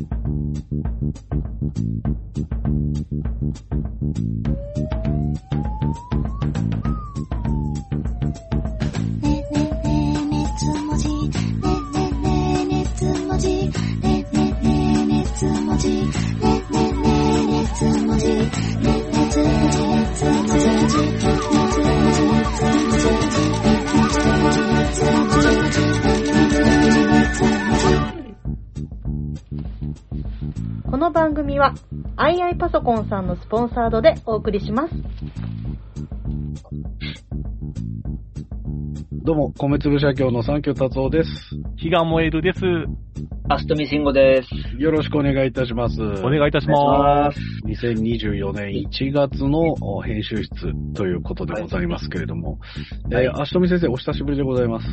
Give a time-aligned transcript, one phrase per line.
[0.00, 0.06] ね
[9.50, 11.28] ねねねつもじね
[11.92, 13.66] ねねねつもじね
[16.70, 17.12] ねね
[17.46, 18.40] ねつもじね
[18.80, 20.58] ねねねつも
[20.88, 21.49] じ
[31.00, 31.74] の番組は、
[32.16, 34.94] アイアイパソコンさんのスポンサードでお送りします。
[39.24, 41.30] どうも、米粒社協の三居達夫です。
[41.76, 42.60] 火が燃えるです。
[43.52, 44.80] アストミシンゴです。
[44.80, 46.00] よろしくお願いいたします。
[46.00, 47.30] お願いいたしお願ま
[47.68, 52.60] いし2024年1月のお編集室ということでございますけれども、
[53.10, 54.86] はいえー、足富先生お久しぶりでございます。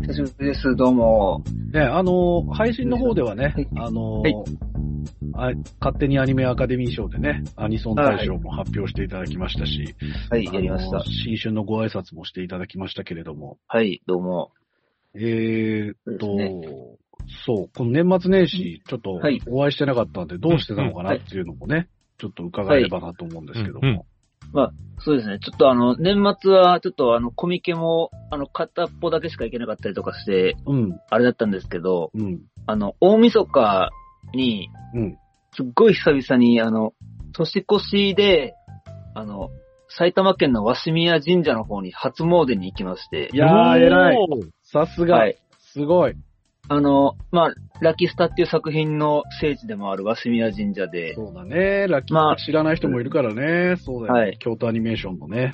[0.00, 0.74] 久しぶりです。
[0.76, 1.44] どうも。
[1.74, 4.34] ね、あのー、配信の方ではねはい、あのーはい
[5.32, 9.94] あ勝手にアニメアカデミー賞でね、アニソン大賞も発表していただきましたし、
[10.30, 11.04] はい、やりましたあのー。
[11.04, 14.52] 新春のご挨拶もしていただきましたけれども、はい、どうも。
[15.14, 16.48] えーっと、そうで
[16.96, 16.99] す
[17.46, 24.06] そう、この年末年始、ちょっとはいお会いしてなかったんで、どうしてたのかなっていうのもね、ちょっと伺えればなと思うんですけどうんうんも。
[24.98, 25.38] そうですね。
[25.38, 33.90] ちょっとあの、年末は、ちょっとあの、コミケも、あの、片っぽだけしか行けなかったりとかして、うん、あれだったんですけど、うん、あの、大晦日
[34.34, 35.18] に、うん。
[35.52, 36.92] すっごい久々に、あの、
[37.32, 38.54] 年越しで、
[39.14, 39.50] あの、
[39.88, 44.16] 埼玉県の鷲宮神社の方に初詣に行きましてい、やー、偉い。
[44.62, 45.38] さすが、はい。
[45.58, 46.14] すごい。
[46.72, 51.88] あの、まあ、ラキスタっていう作品の聖地でもある鷲宮神社で、そうだね。
[51.88, 53.74] ラッキー、まあ知らない人もいるからね。
[53.76, 54.20] そうだよね。
[54.20, 55.52] はい京都アニメーションのね。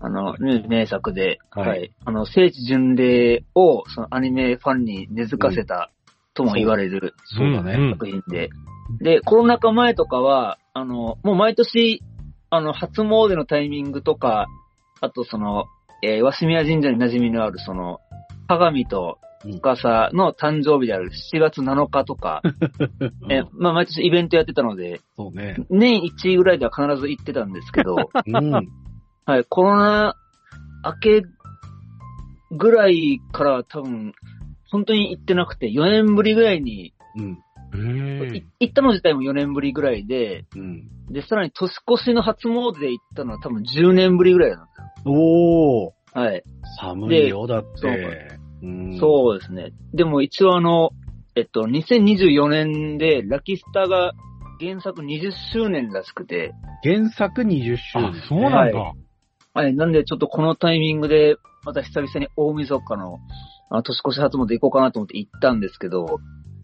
[0.00, 1.90] あの、ね名作で、ははいい。
[2.04, 5.92] あの、聖地巡礼を、そのアニメファンに根付かせた
[6.34, 7.74] とも言われるそうだね。
[7.74, 8.50] うん作品で。
[9.00, 12.02] で、コロナ禍前とかは、あの、もう毎年、
[12.50, 14.48] あの、初詣のタイミングとか、
[15.00, 15.66] あとその、
[16.02, 18.00] えー、鷲宮神社に馴染みのある、その、
[18.48, 22.48] 鏡と司の誕生日である7月7日とか、う
[23.28, 25.56] んえーまあ毎年イベントやってたので、そうね。
[25.70, 27.96] 年1ぐらいでは必ず行ってたんですけど、
[28.26, 28.52] うん。
[29.24, 30.16] はい、コロナ
[30.84, 31.22] 明け
[32.50, 34.14] ぐらいからは多分、
[34.70, 37.38] 本当に行ってなくて、4年ぶりぐらいに、うん。
[38.60, 40.88] 行ったの自体も4年ぶりぐらいで、うん。
[41.10, 44.72] で、さらに年越しの初詣で行ったのは多分10年ぶりぐらいなんで
[45.02, 45.14] すおー。
[45.84, 45.94] よ。
[46.14, 46.42] はい。
[46.80, 48.38] 寒いよ、だって。
[48.62, 49.72] うんそうですね。
[49.94, 50.90] でも一応あの、
[51.34, 54.12] えっと、2024年でラキスタが
[54.60, 56.52] 原作20周年らしくて、
[56.82, 58.78] 原作20周あ年。、そうなんだ。
[58.78, 58.94] は
[59.54, 63.18] はい、なんでちょっとこのタイミングで、また久々に大晦日の、
[63.70, 66.20] あの年越し初詣行こうかなと思って行ったんですけど、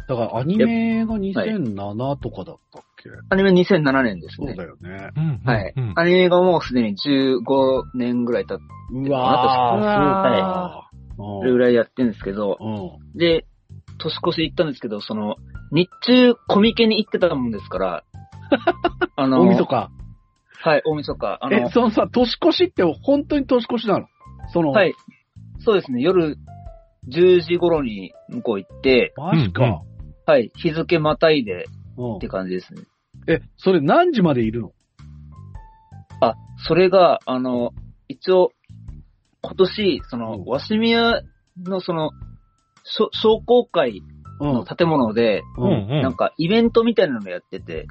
[0.07, 4.49] だからアニメが2007とかだったっけ、アニメ2007年ですね。
[4.49, 5.11] そうだよね。
[5.17, 5.93] うんはいうん。
[5.97, 8.59] アニメがもうすでに15年ぐらい経っ
[8.93, 10.91] うわわー、ーそうか。
[11.17, 13.19] てるぐらいやってるんですけど、うん。
[13.19, 13.47] で、
[13.99, 15.37] 年越し行ったんですけど、その、
[15.73, 18.05] 日中コミケに行ってたもんですから、
[19.17, 19.91] あの、大晦日。
[20.63, 21.39] はい、大晦日。
[21.41, 24.07] あえの、、そのさ、年越しって本当に年越しなの？
[24.53, 24.95] その、はい。
[25.59, 26.37] そうですね、夜
[27.09, 29.83] 10時頃に向こう行って、マジか。
[30.27, 32.83] はい、日付またいでうんって感じですね。
[33.27, 34.73] え、それ何時までいるの？
[36.21, 36.35] あ、
[36.67, 37.73] それが、あの、
[38.09, 38.53] 一応、
[39.45, 41.23] 今年、その、うん鷲宮
[41.63, 42.11] のその、
[42.85, 44.03] 商工会
[44.41, 44.65] うんの。
[44.65, 45.43] 建物で。
[46.03, 47.87] なんかイベントみたいなのやってて、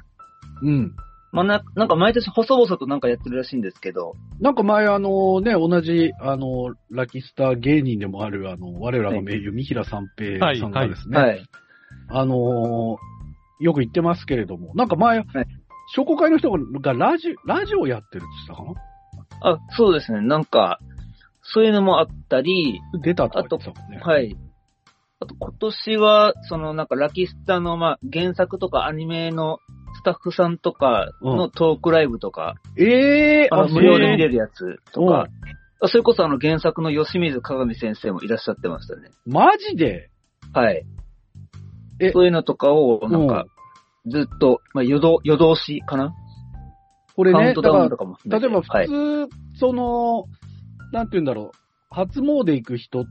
[0.62, 0.94] うん。
[1.32, 11.44] まあ、な、なんか毎年細々となんかやってるらしいんですけど、なんか前あのね、同じ、あの、ラキスター芸人でもある、あの、我らの名優、三平三平さんがですね、はい。
[12.08, 12.96] あのー
[13.60, 15.26] よく言ってますけれども、なんか前、はい
[15.94, 18.74] 商工会の人がラジ、ラジオやってるって言って
[19.42, 20.22] たかあ、そうですね。
[20.22, 20.78] なんか、
[21.44, 24.00] そういうのもあったり、な出たとか言ってたもんね。
[24.02, 24.36] はい。
[25.20, 29.58] あと今年は、そのなんかラキスタのまあ原作とかアニメの
[29.94, 34.30] スタッフさんとかのトークライブとか、ええー、あの無料で見れる。
[34.30, 35.28] るやつとか、
[35.80, 39.10] あそれこそあの原作の吉水鏡先生もいらっしゃってましたね。
[39.26, 40.10] マジで？
[40.52, 40.84] はい。
[42.00, 43.46] えそういうのとかを、なんか、
[44.06, 46.12] ずっと、まあ、夜通夜通しかな？
[47.14, 48.18] これね、カウントだから、ダウンとかも。
[48.24, 48.88] 例えば普はい。
[48.88, 50.24] 通、その、
[50.94, 51.56] なんて言うんだろう、
[51.90, 53.04] 初詣行く人っ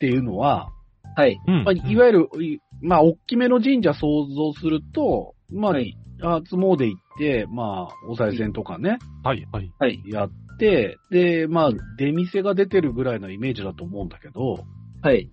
[0.00, 0.68] ていうのは、
[1.16, 1.38] はい。
[1.46, 5.96] うんまあ、いわゆる、いまあ、大きめの神社想像すると、まあ、はい。
[6.20, 9.72] 初詣行って、まあ、お賽銭とかね、はい、はい。
[9.78, 10.02] はい。
[10.06, 14.64] やって、で、まあ、出店が出てるぐらいのイメージだと思うんだけど、
[15.00, 15.30] はい。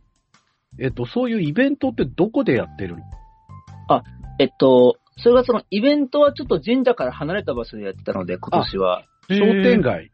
[0.79, 3.03] えっと、そういうイベントってどこでやってるの？
[4.39, 9.03] えっと、それがそのイベントはちょっと神社から離れた場所でやってたので、今年は。
[9.29, 10.11] 商店街。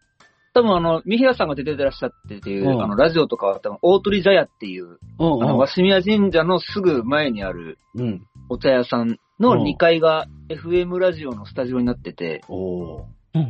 [0.54, 8.22] 多分あの、三平さんが出てらっしゃってていう、うんあの、ラジオとかは多分、大鳥茶屋っていう、うんあの、鷲宮神社のすぐ前にあるうん。
[8.50, 13.04] お茶屋さんうんの2階が FM ラジオのスタジオになってて、おー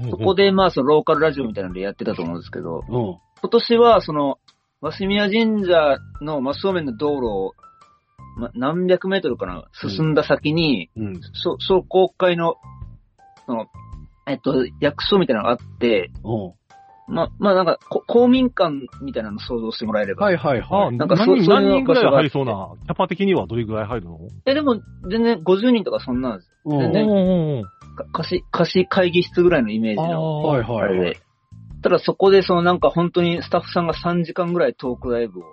[0.09, 3.17] そこでまあそのローカルラジオみたいなのでやってたと思うんですけど、うん。
[3.41, 4.39] 今年はその、
[4.81, 7.53] 鷲宮神社の真正面の道路を、
[8.38, 11.21] ま、何百メートルかな、進んだ先に、うん。
[11.33, 12.55] そ商工会の、
[13.45, 13.67] その、
[14.25, 16.53] えっと、役所みたいなのがあって、うん。
[17.07, 20.25] ま、まあなんか、こ公民館みたいなの想像してもらえれば。
[20.25, 20.97] はいはいあ、はい。
[20.97, 24.19] なんかそういう何人ぐらい入りそうな、キャパ的にはどれぐらい入るの？
[24.45, 26.38] え、でも、全然50人とかそんなん。
[26.38, 26.50] です。
[26.65, 27.63] うんね
[28.11, 30.97] 貸し、貸し会議室ぐらいのイメージの、はいあはいはい。
[30.97, 31.19] れで。
[31.83, 35.44] ただそこでそのなんか本当にスタッフさんが3時間ぐらいトークライブを、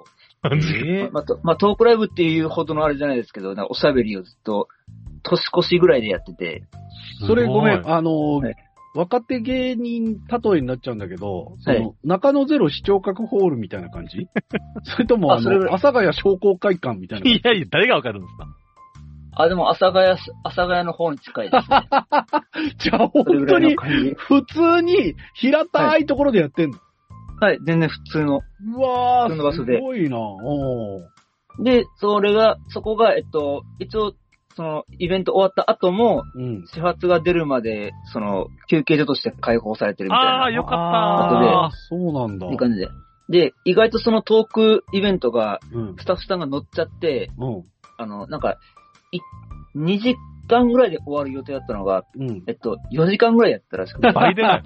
[0.44, 1.10] えー。
[1.10, 4.68] まあ、とまあ、トークライブっていうほどのあれじゃないですけど、おしゃべりをずっと、
[5.22, 6.62] 年越しぐらいでやってて、
[7.26, 8.54] それごめん、あのーはい
[8.94, 14.26] 若手芸人例えになっちゃうんだけど、そはいの、中野ゼロ視聴覚ホールみたいな感じ？
[14.84, 17.38] それとも、あの、阿佐ヶ谷商工会館みたいな感じ？
[17.38, 18.46] いやいや、誰がわかるんですか？
[19.36, 21.88] あ、でも、阿佐ヶ谷す、阿佐ヶ谷の方に近いですね。
[22.78, 23.76] じゃあ、本当に。
[24.16, 26.78] 普通に、平たいところでやってんの？
[27.40, 28.40] はい、全然普通の。
[28.76, 34.12] うわー、普通の場所ですごいなおーで、それが、そこが、えっと、一応、
[34.56, 36.66] その、イベント終わった後も、うん。
[36.66, 40.30] 始発が出るまで、その、休憩所として開放されてるみたいな。
[40.30, 42.48] ああ、よかああっ、そうなんだ。
[42.48, 42.88] いい感じで。
[43.28, 45.96] で、意外とそのトークイベントが、うん。
[45.98, 47.64] スタッフさんが乗っちゃって、うん。
[47.96, 48.58] あの、なんか、
[49.12, 49.20] い、
[49.76, 50.16] 2時
[50.48, 52.42] 間ぐらいで終わる予定だったのが、うん。
[52.48, 54.08] えっと、4時間ぐらいやったらしくて。
[54.12, 54.12] た。
[54.12, 54.62] 倍出ない。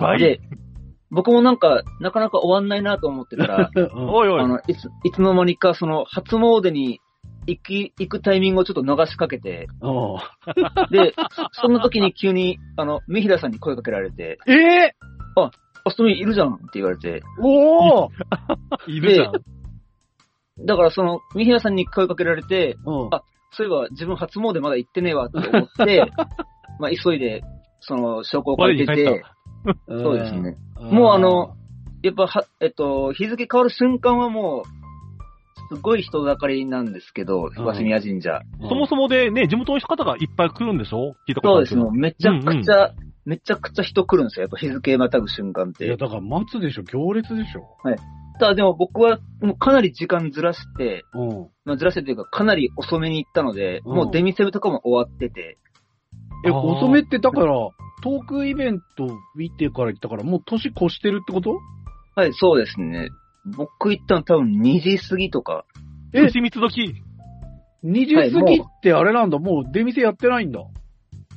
[0.00, 0.18] 倍。
[0.18, 0.40] で、
[1.10, 4.40] 僕もなんか、なかなか終わんないなと思ってたら、うんおいおい。
[4.42, 7.00] あの、いつ、いつの間にか、その、初詣に
[7.48, 9.88] 行き、行くタイミングをちょっと逃しかけて、う。
[9.88, 10.16] ん
[10.90, 11.14] で、
[11.54, 14.96] そそんな時に急に、あの、三平さんに声かけられて、ええ
[15.36, 15.50] あ、
[15.90, 18.10] そこにいるじゃんって言われて、おお
[18.86, 19.32] いるじゃん。
[20.66, 23.06] だからその、三平さんに声かけられて、う。
[23.06, 26.04] んあそういえば自分初詣まだ行ってねえわって思って、
[26.78, 27.42] まあ急いで、
[27.80, 29.24] その、証拠を書いて我に返て、
[29.88, 30.56] そうですね。
[30.78, 31.56] もうあの、
[32.02, 34.77] やっぱは、えっと、日付変わる瞬間はもう、
[35.70, 38.42] すごい人だかりなんですけど、うん鷲宮神社。
[38.60, 41.14] うんそもそもでね、地元の方がいっぱい来るんでしょ？
[41.28, 41.76] 聞いたことそうです。
[41.76, 42.94] もうめちゃくちゃ、
[43.24, 44.42] めちゃくちゃ人来るんですよ。
[44.44, 45.96] やっぱ日付またぐ瞬間っいや、て。
[45.96, 47.76] だから待つでしょ、行列でしょ。
[48.40, 51.48] ただでも僕はもうかなり時間ずらして、うん。
[51.64, 55.58] まあ、ずらしてというかかなり遅めに行ったので、うんもう出店とかも終わってて、
[56.46, 57.52] え、遅めってだから、
[58.00, 61.58] トークイベント見てから行ったから、もう年越してるってこと？
[62.14, 63.08] はい、そうですね。
[63.56, 65.64] 僕行ったの多分2時過ぎとか。
[66.12, 66.94] え牛蜜時
[67.84, 70.60] ？2時過ぎってあれなんだ、もう出店やってないんだ。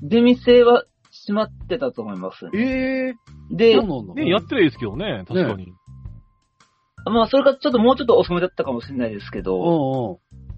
[0.02, 2.46] 出店は閉まってたと思います。
[2.56, 3.14] ええ
[3.52, 4.14] で、そうなんだ。
[4.16, 5.74] ね、やってりゃいいですけどね、確かに。
[7.06, 10.18] まあそれがちょっともうちょっと遅めだったかもしれないですけうど、んうん。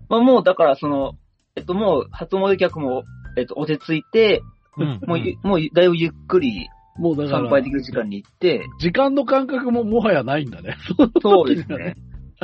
[0.10, 1.14] まあもうだからその、
[1.56, 3.04] えっともう初詣客も、
[3.38, 4.42] えっと落ち着いて、
[4.78, 5.00] うん。
[5.06, 10.76] もうゆ、もうだいぶゆっくりもうだから、参拝できる時間に行って、時間の感覚ももはやないんだね。
[11.22, 11.96] そうですね。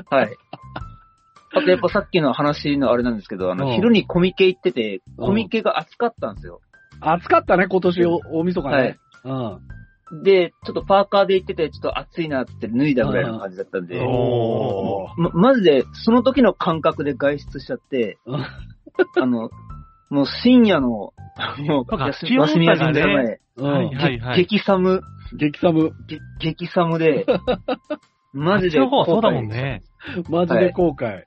[0.10, 0.36] はい。
[1.52, 6.62] あとやっぱさっきの話のあれなんですけど、あの、うん昼にコミケ行ってて、うんコミケが暑かったんですよ。
[7.02, 8.98] 暑かったね、今年お、大晦日ね。
[9.24, 10.24] うん。
[10.24, 15.22] で、ちょっとパーカーで行ってて、ちょっと暑いなって脱いだぐらいの感じだったんで、おー。
[15.22, 19.50] ま、マジで、その時の感覚で外出しちゃってうん、あの、
[20.10, 20.88] もう深夜の、
[21.60, 23.72] もう、なんかやす気温差がね宮神社前、うん。
[23.72, 24.44] はいはいはい。
[24.44, 25.02] 激寒、
[25.38, 25.92] 激寒。
[26.08, 27.26] げ激寒で、
[28.34, 29.82] マジであっちの方はそうだもん後悔ね。
[30.30, 31.24] マジで後悔。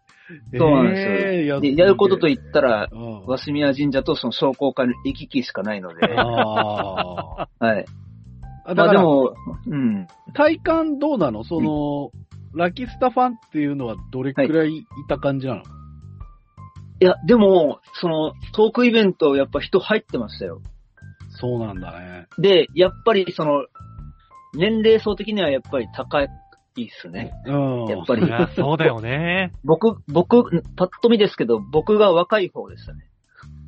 [0.56, 3.26] そうなんですよえーで、やることと言ったら、うん。
[3.26, 7.84] 鷲宮神社とその商工会の行き来しかないので、あはい。
[8.64, 9.34] まあでも、
[9.66, 10.06] うん。
[10.34, 11.44] 体感どうなの？
[11.44, 12.10] その、
[12.54, 15.62] ラキスタファンっていうのはどれくらいいた感じなの、
[17.02, 20.60] いや、でも、その、トークイベント、やっぱ人入ってましたよ。
[21.30, 22.28] そうなんだね。
[22.38, 23.66] で、やっぱりその、
[24.54, 26.28] 年齢層的にはやっぱり高いっ
[27.02, 27.32] すね。
[27.44, 27.86] うん。
[27.86, 29.50] やっぱりいや、そうだよね。
[29.64, 33.08] 僕、僕、パッと見ですけど、僕が若い方でしたね。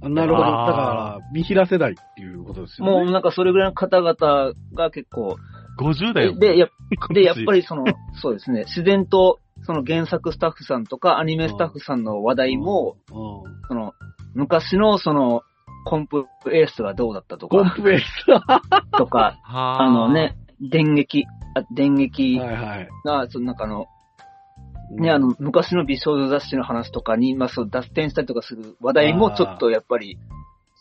[0.00, 0.45] なるほど。
[0.45, 2.93] だから、見平世代っていうことですよね。
[2.93, 5.38] もうなんかそれぐらいの方々が結構、
[5.81, 6.38] 50だよ。
[6.38, 6.69] で、や
[7.12, 7.62] で、やっぱり。
[7.62, 7.85] りその、
[8.23, 13.94] そうですね、自然と、その原作スタッフさんとかアニメスタッフさんの話題も、その、
[14.35, 15.42] 昔のその、
[15.87, 18.04] コンプエースがどうだったとか、コンプエース。
[18.97, 20.12] とか、 ああの。
[20.12, 22.88] ね、電撃、あ電撃はいはい。
[23.04, 23.87] が、そのなんかあの、
[24.90, 30.18] ね、あの、昔の美少女雑誌の話とかに、まあ、そう、脱線したりとかする話題もちょっとやっぱり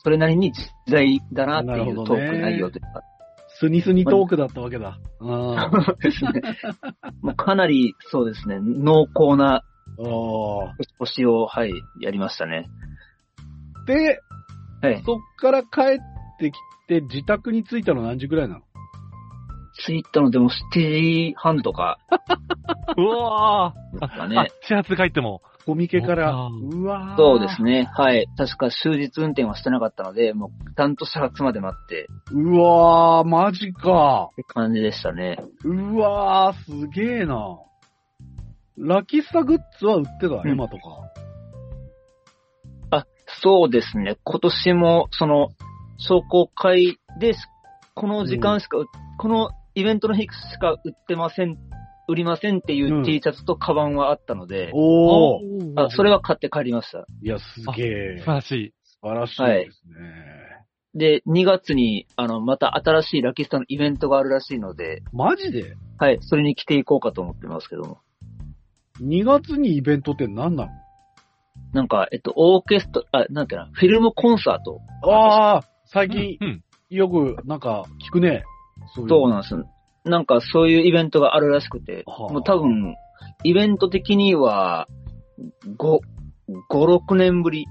[0.03, 3.01] それなりに時代だなってないるうトーク内容というか。
[3.63, 4.99] スニスニトークだったわけだ。
[5.23, 6.41] あそうですね。
[7.21, 9.63] もうかなり、そうですね、濃厚なあ。
[9.97, 12.67] 年越しを、はい、やりましたね。
[13.87, 14.19] で、
[14.81, 15.01] はい。
[15.05, 15.99] そっから帰っ
[16.39, 16.57] てき
[16.89, 18.61] て、自宅に着いたの何時ぐらいなの？
[19.85, 21.99] 着いたのでも7時半とか
[22.97, 25.41] うわですかね。、始発帰っても。
[25.65, 26.29] コミケから。
[26.35, 27.89] あうわーそうですね。
[27.95, 28.27] はい。
[28.37, 34.29] 確か終日運転はしてなかったので、もう、ちゃんと始発まで待って、うわー、マジか。
[34.33, 35.39] って感じでしたね。
[35.63, 37.59] うわー、すげえな。
[38.77, 40.81] ラキスタグッズは売ってた、んエマとか。
[42.91, 43.05] あ、
[43.41, 44.17] そうですね。
[44.23, 45.49] 今年も、その、
[45.97, 47.33] 商工会で、
[47.93, 48.77] この時間しか、
[49.19, 50.27] このイベントの日し
[50.59, 51.57] か売ってません、
[52.07, 55.73] 売りませんっていううん T シャツとカバンはあったので、おー。
[55.75, 57.05] あ、それは買って帰りました。
[57.21, 58.17] いや、すげえ。
[58.19, 58.73] 素晴らしい。
[58.83, 59.95] 素晴らしいですね。
[60.95, 65.75] で、2月に、あの、また新しいラキスタのイベントがあるらしいので、マジで？
[65.97, 67.97] はい、それに着ていこうかと思ってますけども。
[69.01, 70.71] ?2 月にイベントって何なの？
[71.73, 74.81] なんか、えっと、オーケストラ、あ、なんていうの、フィルムコンサート。
[75.09, 76.63] ああ、最近うん。
[76.89, 78.43] よくなんか聞くね。
[78.93, 79.65] そういうそうなんですよ。
[80.05, 82.95] なんかそういうイベントがあるらしくて、はあもう多分、
[83.43, 84.87] イベント的には、
[85.77, 85.99] 5、
[86.69, 87.65] 5、6年ぶり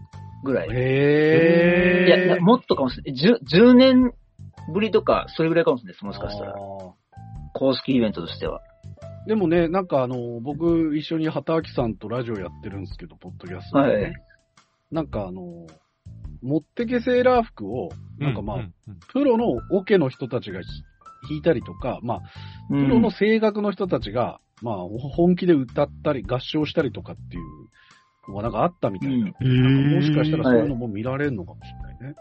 [0.44, 0.68] ぐらい。
[0.70, 2.06] へえ。
[2.06, 3.38] いや、いやもっとかもしれない。
[3.50, 4.12] 10, 10年
[4.72, 6.04] ぶりとか、それぐらいかもしれないです。
[6.04, 6.54] もしかしたら
[7.54, 8.60] 公式イベントとしては。
[9.26, 14.12] でもね、なんかあの、僕一緒に畑明さんとラジオやってるんですけど、ポッドキャストで、ねはい
[14.92, 15.66] なんかあの、
[16.42, 20.66] 持ってけセーラー服を、なんかまあ、ううんプロのオケの人たちがひ
[21.28, 22.20] 弾いたりとか、まあ、
[22.68, 27.42] ププロの声楽の人たちが、まあ、本気で歌ったり、合唱したりとかっていう
[28.30, 29.14] のがなんかあったみたいな。
[29.40, 32.16] うんなもしかしたらそういうのも見られるのかもしれないね。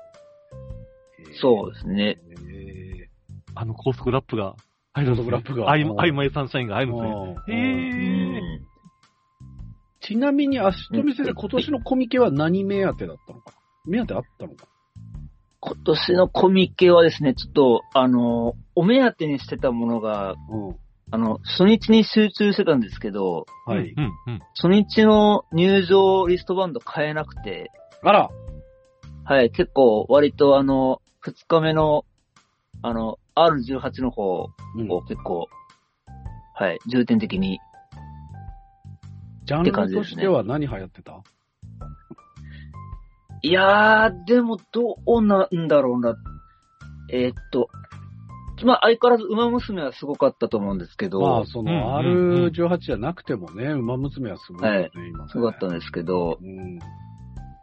[1.39, 2.19] そうですね。
[2.49, 3.09] へ
[3.55, 4.55] あの高速ラップが
[4.93, 7.55] 高速ラップがアイうんアイマイサンシャインが入ーるんですね。
[7.55, 8.71] うんへうんー。
[10.01, 13.57] ちなみに、足富先生、今年のコミケは何目当てだったのかな？
[13.85, 14.65] 目当てあったのか
[15.63, 20.75] 今年のコミケはですね、ちょっと、あの、お目当てにしてたものが、うん。
[21.11, 23.93] あの、初日に集中してたんですけど、はい。
[23.95, 24.39] うんうん。
[24.55, 27.69] 初日の入場リストバンド買えなくて、
[28.01, 28.29] あら
[29.23, 32.05] はい、結構割とあの、二日目の、
[32.81, 35.47] あの、R18 の方うんを結構、
[36.55, 37.59] はい、重点的に。
[39.43, 41.21] ジャンルとしては何流行ってた？
[43.43, 46.15] いやー、でもどうなんだろうな。
[47.11, 47.69] えーっと、
[48.63, 55.31] まあ相変わらず馬娘はすごかったと思うんですけど、まあ、そのうんうんうん R18 じゃなくてもね、馬娘はすごいよね、今ね。
[55.31, 56.79] すごかったんですけど、うん。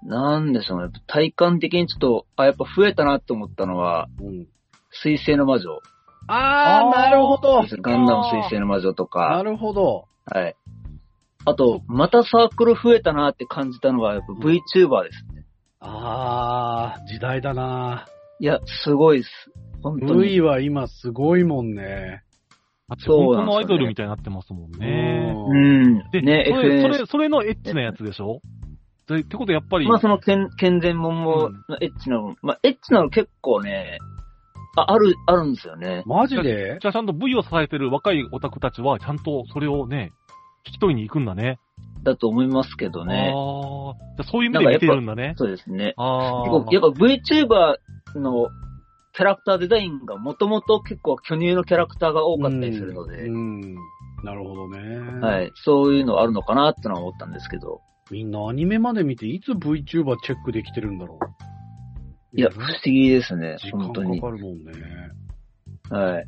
[0.03, 0.93] なんでしょうね。
[1.07, 4.47] 体感的にちょっと、あ、やっぱ増えたなって思ったのは、うん。
[4.91, 5.81] 水星の魔女。
[6.29, 7.63] あー、なるほど。
[7.63, 10.07] ガンダム水星の魔女となか、るほど。
[10.25, 10.57] はい。
[11.45, 15.38] あと、またサークル増えたなって感じたのが、やっぱ VTuber ですね。
[15.81, 18.07] あー、時代だな
[18.41, 19.31] いや、すごいです。
[19.83, 20.29] 本当に。
[20.31, 22.23] V は今すごいもんね。
[22.89, 25.35] あってそう本なんですよね当のアイドルみたいになってますもんね。
[25.37, 26.11] ううんん。
[26.11, 28.41] で、ね、それ、そ FNS れ、それのエッチなやつでしょ？
[29.07, 33.99] でってことはやっぱり、まあその健健全もんもうん、エッチなの、まあエッチなの結構ね、
[34.77, 36.03] あ、ある、あるんですよね。
[36.07, 36.79] マジで？
[36.81, 40.13] じゃあちゃんと V を支えてる若いオタクたちは、ちゃんとそれをね、
[40.67, 41.59] 引き取りに行くんだね。
[42.03, 43.33] だと思いますけどね。
[43.35, 44.25] ああ。
[44.25, 45.35] そういう意味で見てるんだね。
[45.37, 45.95] そうですね。
[45.97, 46.47] ああ。
[46.71, 47.77] やっぱ VTuber
[48.19, 48.49] の
[49.13, 53.61] キャラクターデザインがもともと結構巨乳のキャラクターが多かったりするので、うん。
[53.63, 53.77] うん
[54.25, 55.21] なるほどね。
[55.21, 55.53] はい。
[55.55, 57.81] そういうのあるのかなってのは思ったんですけど。
[58.11, 61.19] みんなアニメまで見ていつ VTuber チェックできてるんだろ
[62.35, 62.39] う。
[62.39, 63.71] いや、不思議ですね時。
[63.73, 63.93] 間か。
[63.93, 64.73] かるもんね。
[65.91, 66.27] はい。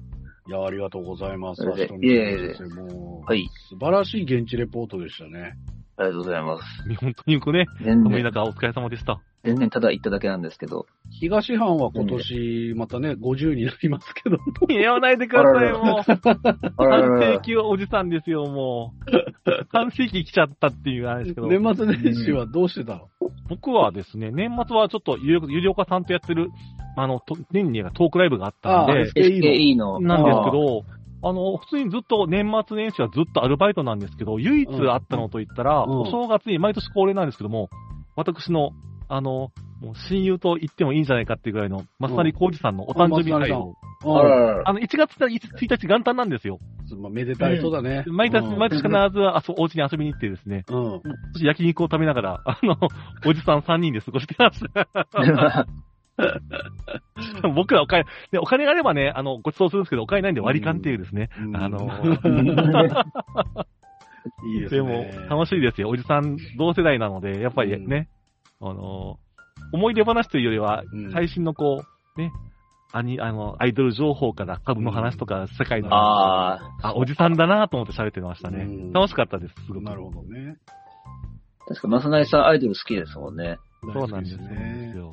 [0.50, 1.62] いや、ありがとうございます。
[1.62, 3.48] いえいえもうはい。
[3.68, 5.54] 素晴らしい現地レポートでしたね。
[5.96, 6.64] ありがとうございます。
[7.00, 9.20] 本当によくね、全然、どうも田舎お疲れ様でした。
[9.42, 10.86] 全然ただ言っただけなんですけど。
[11.10, 14.38] 東藩は今年、またね、50になりますけど。
[14.68, 16.76] 言わないでください、もう。
[16.76, 19.66] 半ら世紀はおじさんですよ、もう。
[19.70, 21.46] 半世紀来ちゃったっていうあれですけど。
[21.48, 23.08] 年末年始はどうしてたの？
[23.48, 26.50] 僕はですね、年末はちょっとゆりゆりおかさんとやってる、
[26.96, 30.00] あの、と年にトークライブがあったんで、あ SKE の。
[30.00, 30.84] なんですけど、
[31.22, 37.68] あの、普通にずっと年末年始はずっとアルバイトなんですけど、唯一あったのと言ったら、うんお正月に毎年恒例なんですけども、
[38.16, 38.70] 私の、
[39.10, 39.50] あの、
[39.80, 43.74] もう親友と言ってもいいんじゃないかっていうぐらいの、まさりこうじさんのお誕生日会を、
[44.04, 46.60] あらららあの、1月1日元旦なんですよ。
[46.96, 48.04] まあ、めでたい人だね。
[48.06, 48.96] 毎年、うん毎年必ず
[49.28, 51.02] あそお家に遊びに行ってですね、うん。
[51.40, 52.76] 焼肉を食べながら、あの、
[53.26, 55.66] おじさん3人で過ごしてました。
[57.54, 61.30] 僕らお金、ね、お金があればね、あの、ご馳走するんですけど、お金ないんで割り勘っていうですね。
[61.38, 61.88] うんあの、
[64.46, 64.88] いいですでね。
[65.28, 65.88] も、楽しいですよ。
[65.88, 68.08] おじさん、同世代なので、やっぱりね、
[68.60, 69.18] あの、
[69.72, 71.84] 思い出話というよりはうん、最新のこ
[72.16, 72.32] う、ね、
[72.92, 78.92] アニ、あの、アイドル情報から株の話とか、世界の、ああ、あ、おじさんだなと思って喋ってましたねうん。
[78.92, 79.82] 楽しかったです、すごく。
[79.82, 80.56] なるほどね。
[81.68, 83.58] 確か、まさないさんアイドル好きですもんね。
[83.92, 84.36] そうなんです。
[84.96, 85.10] よ。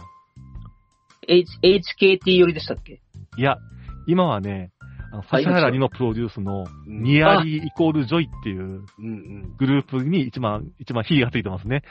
[1.27, 2.99] H、HKT 寄りでしたっけ？
[3.37, 3.57] いや、
[4.07, 4.71] 今はね、
[5.31, 8.81] 指原里のプロデュースの、うんニアリーイコールジョイっていう。
[9.57, 11.83] グループに一番、一番火がついてますね。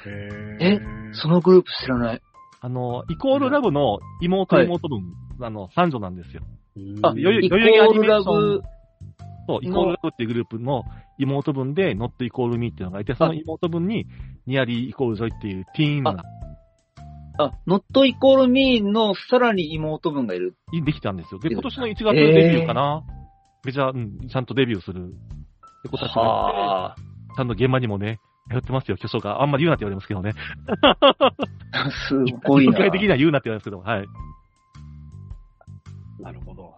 [0.61, 0.81] へえ？
[1.13, 2.23] そのグループ知らない？
[2.61, 6.43] あの、イコールラブの妹はい妹分、あの、三女なんですよ。
[7.03, 7.59] あ、うんよいイコー
[7.93, 8.63] ルラブ、
[9.47, 10.83] そう、イコールラブっていうグループの
[11.19, 14.07] 妹分で、ノットイコールミーっていうのがいて、その妹分に、
[14.47, 16.23] ニアリーイコールジョイっていうティーンが
[17.39, 20.55] あ、ノットイコールミーのさらに妹分がいる。
[20.85, 21.41] できたんですよ。
[21.41, 23.05] で、今年の1月えーデビューかな。
[23.65, 25.07] メジャー、うん、ちゃんとデビューする。
[25.07, 29.43] って子たちちゃんと現場にもね、やってますよ、巨匠が。
[29.43, 30.33] あんまり言うなって言われますけどね。
[32.09, 32.15] す
[32.45, 32.73] ごいな。
[32.73, 34.07] 具体的には言うなって言われますけど、はい。
[36.21, 36.75] なるほど。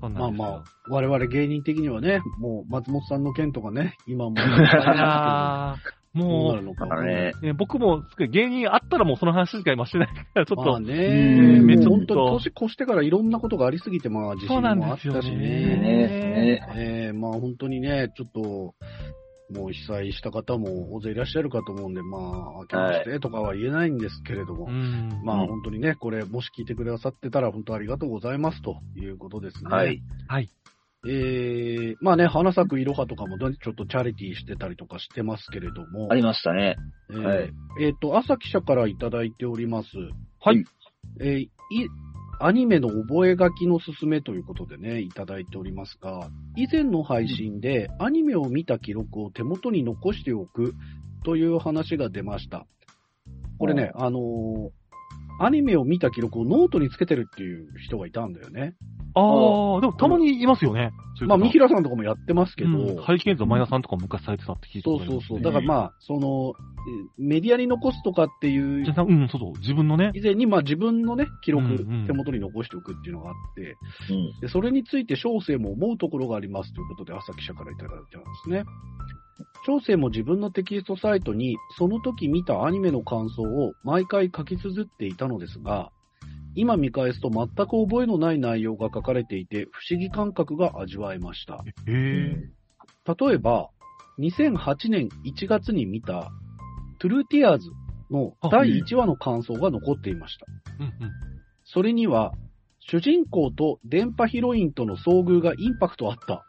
[0.00, 10.94] まあまあ、我々芸人的にはね、もう松本さんの件とかね、今もう、 いやーどうもなるのかあのね、う、ね、僕も芸人あったらもうその話しか今してないから、ちょっと、まあね、
[11.58, 16.72] うんめっちゃうん本当に年越してからいろんなことがありすぎて、まあ地震そうなんもあったしですよねね。
[16.76, 18.74] えーまあ本当にね、ちょっと、
[19.50, 22.20] もう被災した方も大勢いらっしゃるかと思うんで、まあ、
[22.60, 25.20] 明けましてとかは言えないんですけれども、うん。
[25.22, 29.70] まあ本当にね、これ、もし聞いてくださってたら、本当ありがとうございますということですね。
[29.70, 30.02] はい。
[30.28, 30.50] はい。
[31.06, 36.76] えー、まあね、花咲くいろはとかもちょっとチャリティーしてたりとかしてますけれども、ありましたね。
[37.10, 39.88] えーはいえーと、朝記者からいただいております。
[40.40, 40.64] はい。
[41.20, 41.50] えーい、
[42.40, 50.74] アニメの覚え書きのすすめということでね、いただいておりますが、以前の配信でアニメを見た記録を手元に残しておく
[51.24, 52.66] という話が出ました。
[53.58, 54.70] これね、あのー
[55.40, 58.74] アニメを見た記録をノートにつけてるっていう人がいたんだよね。
[59.16, 59.20] あ
[59.78, 60.90] あ、でもたまにいますよね。
[61.16, 65.40] そういうまあ、方三平さんとかもやってますけど、うんハリケーンズの前田さんとかも昔されてたって聞いたそうそうそう。
[65.40, 66.54] だからまあ、その、
[67.18, 70.10] えメディアに残すとかっていうあ、うん、そうそう、自分のね。
[70.14, 73.76] 以前に、まあ自分のね、記録、手元に残しておくっていうのがあって、
[74.10, 74.40] うん。
[74.40, 78.64] でそれについて小生も思うところがありますということで、朝記者からいただいてますね。
[79.66, 85.90] 小生も自分のテキストサイトに、その時見たアニメの感想を毎回書き綴っていたのですが、
[86.54, 91.64] 今見返すと全く覚えのない内容が書かれていて、不思議感覚が味わえました。
[93.16, 93.70] 例えば、
[94.18, 96.30] 2008年1月に見た、
[96.98, 97.70] トゥルーティアーズ
[98.10, 100.46] の第1話の感想が残っていました。
[100.78, 101.12] うんうん。
[101.64, 102.32] それには、
[102.80, 106.44] 主人公と電波ヒロインとの遭遇がインパクトあった、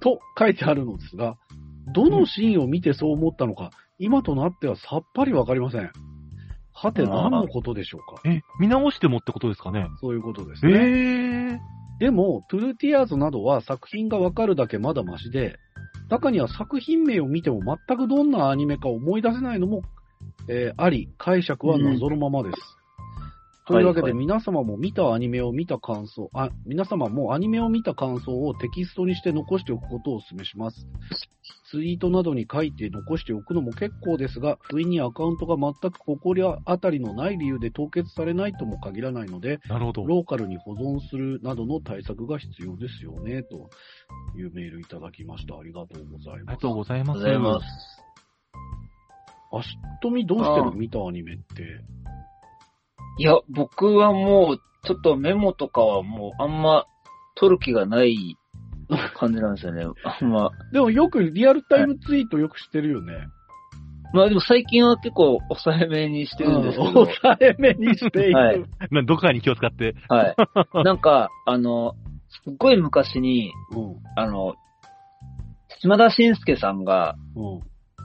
[0.00, 1.36] と書いてあるのですが、
[1.92, 5.90] どのシーンを見てそう思ったのか、今となってはさっぱりわかりません。
[6.72, 8.22] はて、何のことでしょうか？
[8.28, 9.86] え、見直してもってことですかね？
[10.00, 11.58] そういうことですへね。
[12.00, 12.04] え。
[12.04, 15.58] でも、トゥルーティアーズなどは作品がわかるだけまだマシで、
[16.08, 19.82] 中には作品名を見ても全くどんなアニメか思い出せないのも、
[20.48, 22.56] えーあり、解釈は謎のままです。
[23.70, 30.86] というわけで、はいはい皆様も見たアニメを見た感想、あ、皆様もアニメを見た感想をテキストにして残しておくことをお勧めします。
[31.70, 40.04] ツイートなどに書いて残しておくのも結構ですが、不意にアカウントが全く心当たりのない理由で凍結されないとも限らないので、なるほど。
[40.04, 43.70] ローカルに保存するなどの対策が必要ですよね、と
[44.36, 45.56] いうメールいただきました。
[45.56, 46.30] ありがとうございます。
[46.30, 47.24] ありがとうございます。
[47.24, 47.66] ありがとうございます。
[49.52, 50.76] あしとみどうしてる？
[50.76, 51.44] 見たアニメって。
[53.18, 56.86] いや、僕はもう、ちょっとメモとかはもうあんま
[57.34, 58.36] 取る気がない
[59.14, 59.84] 感じなんですよね。
[60.04, 60.50] あんま。
[60.72, 63.12] でもよくリアルタイムツイートよくしてるよね。
[64.12, 66.92] まあでも最近は結構抑えめにしてるんですけど。
[66.92, 68.34] 抑えめにしている。
[68.34, 69.94] はいなどこかに気を使って。
[70.08, 70.36] はい。
[70.84, 71.94] なんか、あの、
[72.44, 73.96] すっごい昔に、うん。
[74.16, 74.54] あの、
[75.80, 77.60] 島田紳介さんが、うん。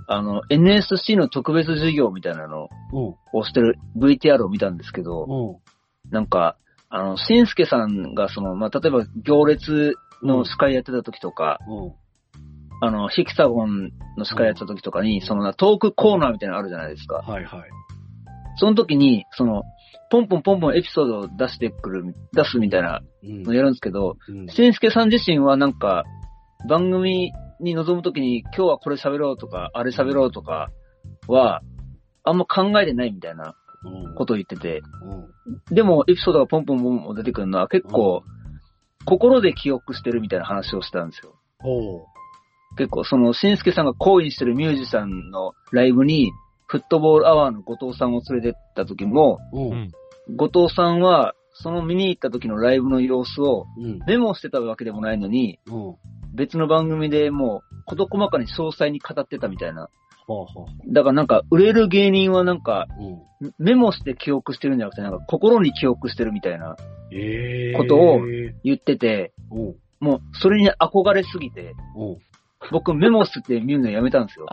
[0.08, 3.16] あの、NSC の特別授業みたいなのうん。
[3.34, 5.26] をしてる VTR を見たんですけど、
[6.06, 6.12] うん。
[6.12, 6.58] なんか、
[6.90, 11.94] あの、紳介さんがその、まあ、例えば行列の司会やってた時とか、うん。
[12.82, 17.16] あの、ヒキサゴンの司会やってた時とかに、そのトークコーナーみたいなのあるじゃないですか。
[17.18, 17.62] はいはい。
[18.58, 19.64] その時に、その、
[20.12, 26.04] ポンポンポンポンエピソードを出してくる、出すみたいなうんのやるんですけど、うんしんすけさん自身はなんか、
[26.70, 30.70] 番組に臨むときに今日はこれ喋ろうとか、あれ喋ろうとか
[31.28, 31.62] は、
[32.24, 35.36] あんま考えてないみたいなうんことを言ってて、うん
[35.72, 38.24] でもエピソードがポンポンポンポン出てくるのは結構、
[39.06, 41.36] 心で記憶してるみたいな話をしたんですよ。
[41.60, 42.06] ほ
[42.78, 46.32] 結構、その、しんすけさんが好意してるミュージシャンのライブに、
[46.68, 49.40] フットボールアワーの後藤さんを連れてった時も。
[50.36, 54.00] 後藤さんは、その見に行った時のライブの様子をうん。
[54.08, 55.96] メモしてたわけでもないのに、うん。
[56.36, 59.90] 別の番組でもう、事細かに詳細に語ってたみたいな。
[60.28, 60.94] ほうほう。
[60.94, 62.88] だからなんか、売れる芸人はなんか、
[63.42, 63.54] うん。
[63.60, 66.76] メモして記憶してるんじゃなくて、なんか心に記憶してるみたいな
[67.12, 68.22] ええことを
[68.64, 69.76] 言ってて、うん。
[70.00, 72.18] もう、それに憧れすぎて、うん。
[72.72, 74.48] 僕メモして見るのやめたんですよ。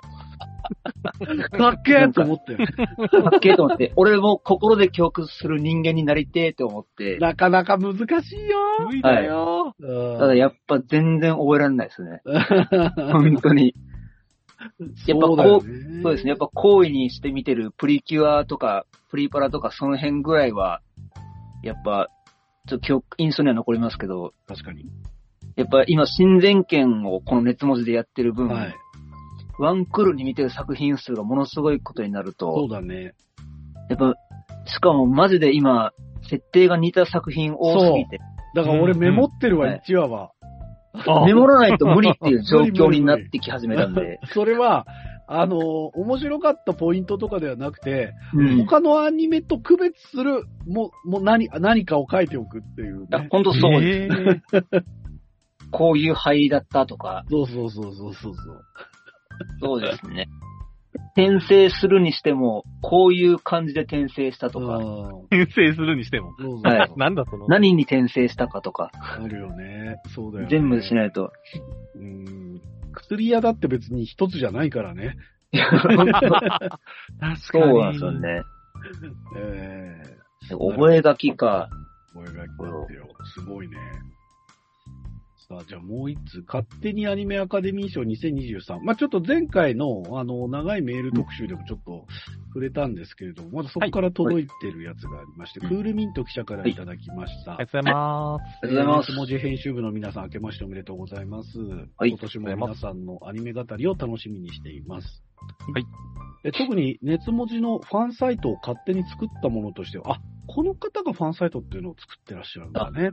[1.58, 2.56] かっけえと思って。
[2.56, 8.58] かっけえと思って、俺も心で記憶する人間になりてえと思って、なかなか難しいよ。
[8.86, 9.74] 無理だよ。
[9.78, 12.22] うんただやっぱ全然覚えられないですね。
[13.12, 13.74] 本当に。
[15.06, 16.30] やっぱこうそうですね。
[16.30, 20.80] やっぱ好意にして見てるプリキュアとか、プリパラとかその辺ぐらいは、
[21.62, 22.08] やっぱ、
[22.68, 24.86] ちょっと記憶、印象には残りますけど、確かに。
[25.56, 28.74] やっぱ今、親善権をこの熱文字でやってる分、はい。
[29.58, 33.14] ワンクールに見てる作品数がものすごいことになるそうと、だね。
[33.88, 34.14] やっぱ、
[34.66, 35.92] しかもマジで今、
[36.28, 38.20] 設定が似た作品多すぎて、
[38.54, 40.30] だから俺うんメモってるわ、はい1話は。
[40.94, 44.86] あメモらないと無理っていう 状況になってき始めたんで、 それは、
[45.26, 48.66] あのー面白かったポイントとかではなくて、うん。
[48.66, 53.28] 他のアニメと区別する、もう、もう何、何かを書いておくっていうね。
[53.30, 54.16] 本当そうです。
[54.54, 54.84] えー
[55.72, 58.62] こういう灰だったとか、そうそうそうそうそうそう。
[59.60, 60.28] そうですね。
[61.14, 66.32] 転生するにしても、こういう感じで転生したとか、うん転生するにしても。
[66.62, 67.46] はい なんだその。
[67.48, 70.00] 何に転生したかとか、あるよね。
[70.08, 70.50] そうだよね。
[70.50, 71.32] 全部しないと。
[71.96, 72.60] うん。
[72.92, 75.16] 薬屋だって別に一つじゃないからね。
[75.52, 76.78] 確か
[77.28, 77.38] に。
[77.40, 78.42] そうなんですよね。
[79.36, 80.02] え
[80.50, 81.68] 覚え書きか。
[82.14, 83.08] えー、声がきだってよ。
[83.24, 83.76] すごいね。
[85.52, 86.42] さあ、じゃあもう一つ。
[86.46, 88.80] 勝手にアニメアカデミー賞2023。
[88.82, 92.06] まあちょっと前回の、あの、長いメール特集でもちょっと
[92.48, 97.54] 触れたんですけれども、まだそこから届いてるやつがありまして、はいクールミント記者からいただきました。
[97.54, 98.42] ありがとうございます。
[98.62, 101.58] ありがとうございますえー文字編集部の皆さん、明けましておめでとうございます。
[101.60, 105.22] はい今年も皆さんのアニメ語りを楽しみにしています。
[105.74, 105.84] はい
[106.42, 113.10] で特に熱文字のファンサイトを勝手に作ったものとしては、あ、この方がファンサイトっていうのを作ってらっしゃるんだね。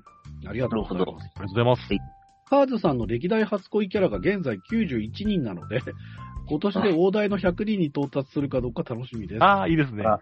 [0.47, 1.09] ありがとうございます。
[1.09, 2.18] ありがとうございます。
[2.49, 5.81] カーズさんの歴代初恋キャラが現在91人なので、
[6.49, 9.43] 今年で大台の100人に到達するかどうか楽しみです。
[9.43, 10.03] ああ、いいですね。
[10.03, 10.19] あ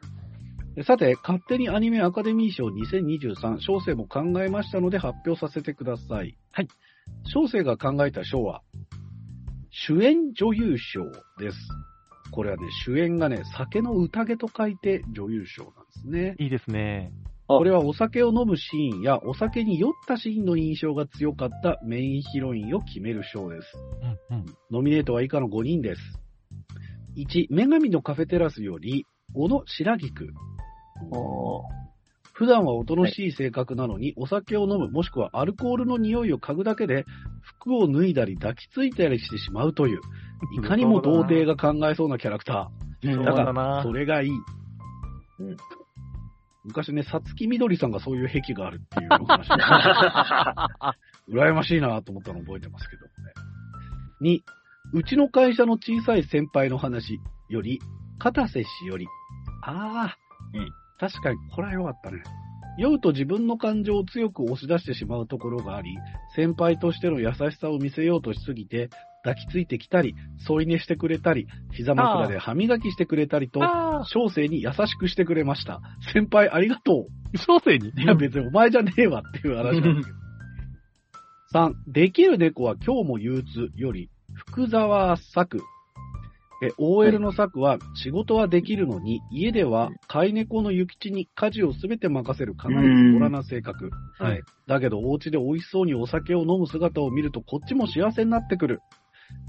[0.83, 6.37] さて、勝手にアニメアカデミー賞2023、小生も考えましたので発表させてください。
[6.51, 6.67] はい。
[7.33, 8.61] 小生が考えた賞は、
[9.71, 11.05] 主演女優賞
[11.39, 11.57] です。
[12.31, 16.35] これはね、主演がね、酒の宴と書いて女優賞なんですね。
[16.39, 17.11] いいですね。
[17.47, 23.67] これはお酒を飲むシーンやお酒に酔ったシーンの印象が強かったメインヒロインを決める賞です。
[24.29, 24.45] うんうん。
[24.69, 26.01] ノミネートは以下の5人です。
[27.15, 30.27] 1、女神のカフェテラスより、小野白菊。
[32.33, 37.05] 普段はおとなしい性格なのに、お酒を飲む、もしくはアルコールの匂いを嗅ぐだけで、
[37.41, 40.01] 服を脱いだり抱きついたりしてしまうという、
[40.61, 43.23] いかにも童貞が考えそうなキャラクター。
[43.23, 43.93] だから、そ。
[43.93, 44.29] れがいい。
[45.39, 45.57] うん
[46.67, 50.67] 昔ね、さつきみどりさんがそういう癖があるっていうお話が
[51.31, 53.33] 羨ましいなと思ったのを覚えてますけどもね。
[54.21, 54.41] 2、
[54.93, 57.79] うちの会社の小さい先輩の話より、
[58.19, 59.07] 片瀬氏より、
[59.63, 60.17] ああ、
[60.53, 62.23] うん確かにこれは良かったね。
[62.77, 65.97] 酔うと自分の感情を強く押し出してしまうところがあり、
[66.35, 68.89] 先輩としての優しさを見せようとしすぎて、
[69.23, 73.59] 抱きついてきたり、添い寝してくれたり、膝枕で歯磨きしてくれたりと、
[74.05, 75.81] 小生に優しくしてくれました。
[76.13, 77.89] 先輩ありがと小生に？
[77.89, 77.93] う。
[77.97, 80.17] いや別にお前じゃねえわっていう話なんですけど。
[81.53, 85.61] 3、できる猫は今日も憂鬱より、福沢作。
[86.59, 93.91] え、OL の作は仕事はできるのに、家では飼い猫の諭吉に家事をすべて任せるかなりズボラな性格。
[94.17, 94.41] はい。
[94.67, 98.79] だけど、お家で美味しそうにお酒を飲む姿を見ると、こっちも幸せになってくる。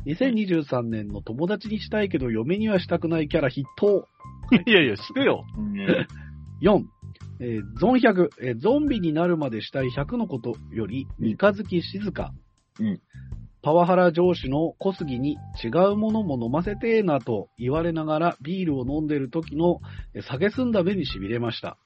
[0.07, 4.07] 2023年の友達にしたいけど、嫁にはしたくないキャラ筆頭。
[4.67, 5.45] いやいや、してよ。
[5.57, 5.75] うん
[6.61, 6.83] 4、
[7.41, 12.33] えーゾン100、えーゾンビになるまでしたい100のことより、三日月静か。
[12.81, 13.01] うん
[13.61, 19.81] パワハラ上司の小杉に違うものも飲ませてーなと言われながらビールを飲んでる時の
[20.14, 21.77] えー酒澄んだ目に痺れました。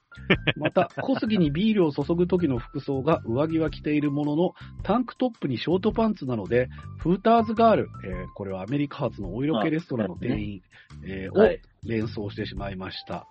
[0.56, 10.62] また、小杉にビールを注ぐ時の服装が上着は着ているものの、タンクトップにショートパンツなので、フーターズガール、えーこれはアメリカ発のお色気レストランの店員、
[11.06, 11.60] えーをはい。
[11.84, 13.26] 連想してしまいました。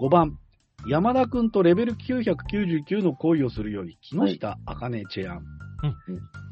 [0.00, 0.38] 5番、
[0.88, 5.38] 山田くんとレベル999の恋をするより木下茜チェアン。
[5.38, 5.44] うん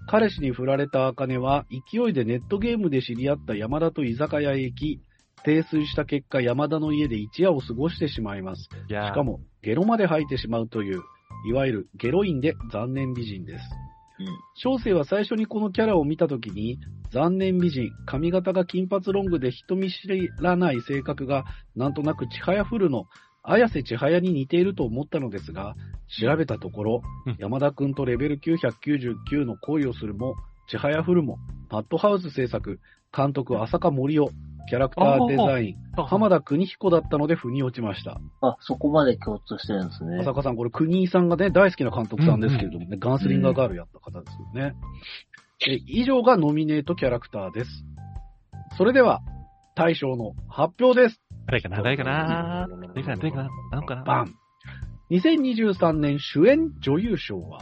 [0.06, 5.00] 彼氏に振られた茜は、勢いでネットゲームで知り合った山田と居酒屋へ行き、
[5.44, 8.68] 泥酔した結果、山田の家で一夜を過ごしてしまいます。
[8.88, 11.02] いやーしかも、ゲロまで吐いてしまうという、
[11.48, 13.64] いわゆるゲロインで残念美人です。
[14.18, 14.26] うん
[14.56, 16.78] 小生は最初にこのキャラを見たときに、
[17.12, 20.08] 残念美人、髪型が金髪ロングで人見知
[20.40, 23.06] らない性格が、なんとなく千早フルの
[23.42, 25.74] 綾瀬千早に似ていると思ったのですが、
[26.20, 30.36] 調べたところ、うん山田くんとレベル999の恋をするも、
[30.68, 32.80] 千早フルも、パッドハウス制作、
[33.14, 34.30] 監督浅香森夫、
[34.68, 38.20] キャラクターデザイン、浜田邦彦だったので腑に落ちました。
[38.40, 40.18] あ、そこまで共通してるんですね。
[40.20, 44.74] 浅香さん、これ、国井さんがね、大好きな監督さんですけれどもね、ガンスリンガーガールやった方ですよね。
[45.66, 47.70] え以上がノミネートキャラクターです。
[48.76, 49.20] それでは、
[49.76, 51.20] 大賞の発表です。
[51.46, 54.34] 誰かな誰かな誰かな誰かななのかなバン
[55.10, 57.60] !2023 年主演女優賞は、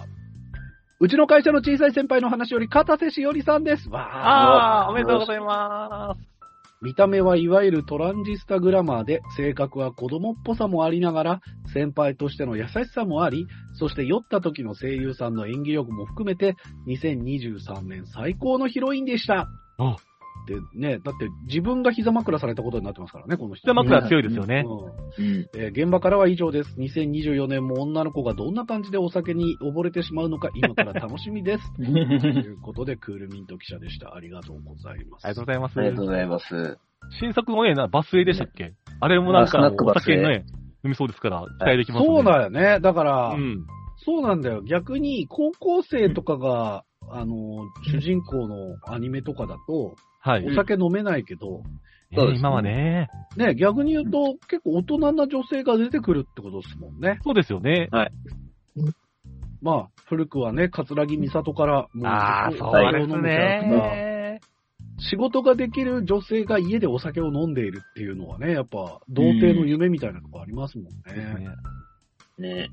[1.01, 3.89] うちの会社の小さい先輩の話より、片瀬しおりさんです。
[3.89, 6.32] わああ、おめでとうございます。
[6.83, 11.41] 見た目はいわゆるトランジスタグラマーで、性格は子供っぽさもありながら、
[11.73, 16.57] 先輩としての優しさもあり、そして酔った時の声優さんの演技力も含めて、
[16.89, 19.49] 2023年最高のヒロインでした。
[19.79, 19.97] あ
[20.47, 23.61] でね、だって自分が膝枕されたことになってますからね、この人。
[23.63, 24.65] 膝枕強いですよね。
[24.67, 25.49] うんうん。
[25.57, 26.75] えー現場からは以上です。
[26.79, 31.73] 2024年も女の子がどんな感じでお酒に溺れてしまうのか、今から楽しみです。
[31.77, 34.15] ということで、クールミント記者でした。
[34.15, 35.27] ありがとうございます。
[35.27, 35.79] ありがとうございます。
[35.79, 36.79] ありがとうございます。
[37.21, 38.75] 新作のね、なバスエでしたっけ？
[39.01, 40.45] あれもなんか、お酒ね、
[40.85, 42.07] 飲みそうですから、期待できますね。
[42.17, 42.81] そうだよね。
[42.81, 43.67] だから、うん。
[44.05, 44.63] そうなんだよ。
[44.63, 47.35] 逆に、高校生とかが、あの、
[47.85, 50.47] 主人公のアニメとかだと、はい。
[50.47, 51.63] お酒飲めないけど、
[52.11, 57.19] 今はね、ね、逆に言うと、結構大人な女性が出てくるってことですもんね。
[57.25, 57.89] そうですよね。
[59.61, 64.41] まあ、古くはね、桂木美里から、もう、ああ、そうですね。
[64.99, 71.47] 仕事ができる女性が家でお酒を飲んでいるっていうのはね、やっぱ、童貞の夢みたいなとこありますもんね。
[72.39, 72.69] ね。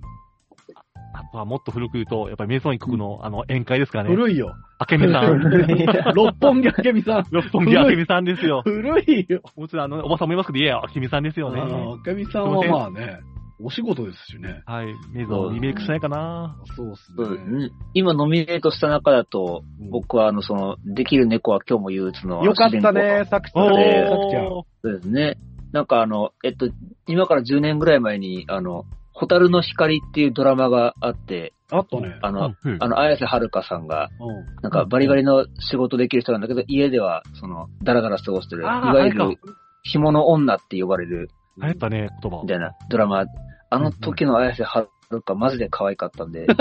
[1.14, 4.10] あとはもっと古く言うと、やっぱりメイソン一国のあの宴会ですかね。
[4.10, 4.54] 古いよ。
[4.90, 6.14] 明美さん。
[6.14, 7.26] 六本木明美さん。
[7.32, 8.62] 六本木明美さんですよ。
[8.64, 9.42] 古いよ。
[9.56, 11.62] もちろんあの、おばさんもいますけど、いや、明美さんですよね。
[12.06, 13.20] 明美さんはまあね、
[13.62, 14.64] お仕事ですしね。
[14.66, 14.86] はい。
[15.12, 16.56] メイソンリメイクしないかな。
[16.78, 17.66] そうっすそうですね。
[17.66, 17.70] ね。
[17.94, 22.44] 今ノミネートした中だと、うん僕はあの、その、できる猫は今日も憂鬱の。
[22.44, 23.26] よかったね、。
[23.26, 23.66] さくちゃん。
[23.66, 24.48] おーさくちゃん。
[24.50, 25.38] そうですね。
[25.72, 26.70] なんかあの、えっと、
[27.08, 28.86] 今から10年ぐらい前に、あの、
[29.20, 32.18] ホタルの光っていうドラマがあって、あったね。
[32.22, 34.62] あの、うんあの、綾瀬はるかさんが、うん。
[34.62, 39.38] なんかバリバリの仕事できる人なんだけど、家では、その、ダラダラ過ごしてる、いわゆる
[39.84, 41.30] 紐の女って呼ばれる、
[41.62, 42.48] 流行ったね、言葉み。
[42.48, 43.26] たいなドラマ。
[43.72, 46.52] あの時の綾瀬はるか、マジで可愛かったんで、 ち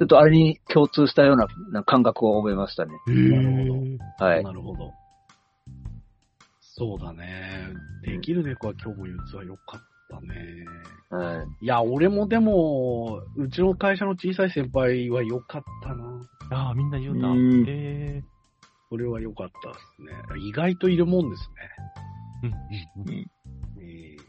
[0.00, 2.92] ょっとあれに共通したようなな感覚を覚えましたね。
[3.08, 4.42] へなるーはい。
[4.42, 4.92] なるほど。
[6.60, 7.74] そうだね。
[8.04, 10.64] できる猫は今日も憂鬱は良かったね。
[11.10, 11.64] はい。
[11.64, 16.20] いや、俺もでも、うちの会社の小さい先輩は良かったな。
[16.50, 18.22] ああ、みんな言うんへ
[18.90, 20.40] これは良かったですね。
[20.48, 21.50] 意外といるもんです
[22.42, 22.46] え。
[22.46, 23.26] うんうんうんね。
[23.80, 24.28] えー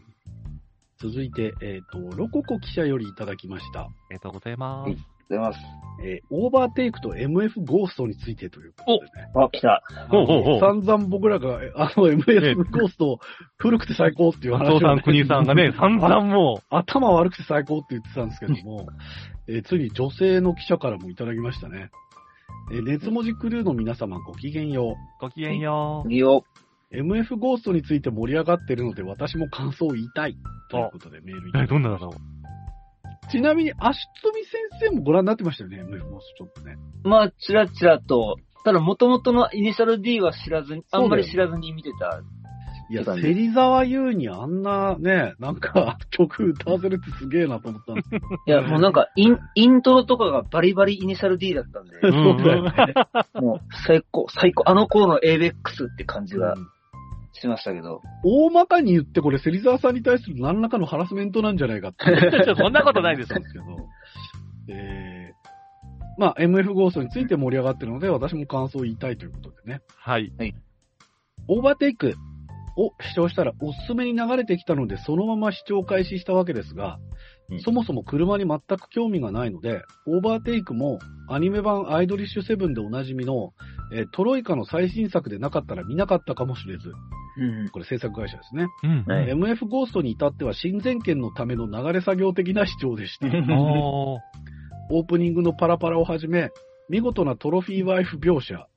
[1.01, 3.83] 続いて、えっ、と、ロココ記者よりいただきました。
[3.83, 4.91] ありがとうございます。
[5.29, 5.59] ございます。
[6.01, 9.27] えーオーバーテイクと MF ゴーストについてということでね。
[9.35, 9.83] あ、来た。
[10.09, 13.19] ほうほうほう散々僕らが、えあの MF ゴースト
[13.57, 18.87] 古くて最高っていう話を、松尾さん、国井さんがね、 散々も頭悪くて最高って言ってたんですけども、
[19.47, 21.89] えーついに女性の記者からもいただきましたね。
[22.71, 26.07] えー熱文字クルーの皆様ごきげんよう、ごきげんよう。
[26.07, 26.45] 次を、
[26.91, 26.95] う。
[26.95, 30.37] MF ゴーストについて盛り上がってるので私も感想を言いたい。
[30.71, 32.38] ということでメールいただえ、きましたどんなだろう。
[33.31, 36.77] ちなみに、足つみ先生もご覧になってましたよね、MF ゴーストちょっとね。
[37.03, 42.21] まあ、ちらちらと、ただ元々のイニシャル D は知らずに、あんまり知らずに見てた。
[42.91, 47.97] いや、芹沢優にあんなね、なんか曲歌わせるってすげえなと思ったん。
[47.97, 48.01] い
[48.47, 52.11] や、もうなんか、イン、イントロとかがバリバリイニシャル D だったんで、 そう
[52.43, 52.93] だよね。
[53.35, 55.53] もう最高、最高、あの頃の avex
[55.93, 56.67] って感じがうん
[57.33, 58.01] しましたけど。
[58.23, 62.05] 大まかに言ってこれ、芹沢さんに対する何らかのハラスメントなんじゃないかって。
[62.57, 63.45] そんなことないですけど。
[64.71, 69.81] えー、まあ、MF ゴーストについて盛り上がってるので、私も感想を言いたいということでね。
[69.97, 70.31] はい。
[71.47, 72.13] オーバーテイク
[72.77, 76.99] を視聴したらおすすめに流れてきたので、そのまま視聴開始したわけですが、
[77.51, 83.53] うんそもそも車に全く興味がないので、オーバーテイクもアニメ版アイドリッシュセブンでおなじみの
[83.91, 86.91] えートロイカの最新作でなかったら見なかったかもしれず、
[87.37, 87.69] うん。
[87.69, 88.67] これ制作会社ですね。
[88.83, 89.03] うん。
[89.05, 93.27] はい MF ゴーストに至っては親善権のための流れ作業的な視聴でした。
[93.27, 94.17] あー
[94.91, 96.49] オープニングのパラパラをはじめ、
[96.89, 98.67] 見事なトロフィーワイフ描写、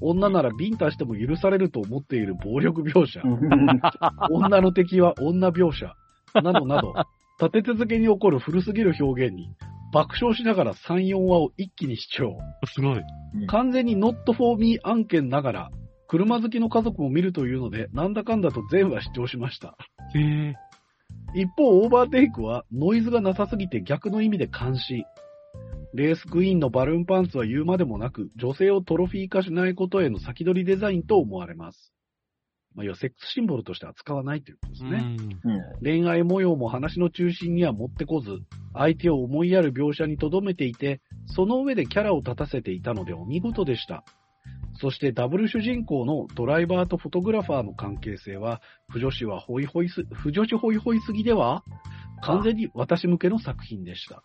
[0.00, 3.22] 女ならビンタしても許されると思っている暴力描写、
[4.30, 5.94] 女の敵は女描写、
[6.34, 6.94] などなど、
[7.40, 9.48] 立て続けに起こる古すぎる表現に、
[9.92, 12.38] 爆笑しながら3、4話を一気に視聴。
[12.64, 13.02] すごい。
[13.46, 15.70] 完全に not for me 案件ながら、
[16.08, 19.76] 車好きの家族も見るというので、なんだかんだと全話視聴しました。
[20.14, 20.54] へえ。
[21.34, 25.04] 一方、オーバーテイクはノイズがなさすぎて逆の意味で監視。
[25.94, 31.92] レースクイーンのバルーンパンツは言うまでもなく、女性をトロフィー化しないことへの先取りデザインと思われます。
[32.74, 35.16] まあ、要はセックスシンボルとして扱わないということですね。
[35.82, 38.40] 恋愛模様も話の中心には持ってこず、
[38.74, 44.04] 相手を思いやる描写に留めていて、その上でキャラを立たせていたのでお見事でした。
[44.74, 51.62] そしてダブル主人公のドライバーとフォトグラファーの関係性は、不女子はホイホイす、不女子ホイホイすぎでは
[52.22, 54.22] 完全に私向けの作品でした。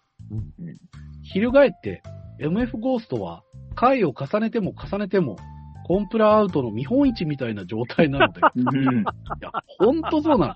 [1.24, 2.02] 翻って、
[2.40, 3.44] MF ゴーストは、
[3.76, 5.38] 回を重ねても重ねても、
[5.88, 9.00] コンプラアウトの見本市みたいな状態なので、うん。
[9.00, 9.04] い
[9.42, 10.54] や、ほんとそうなの。